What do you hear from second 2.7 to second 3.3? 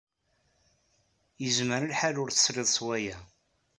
s waya.